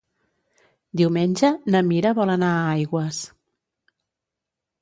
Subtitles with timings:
[1.01, 3.23] Diumenge na Mira vol anar a Aigües.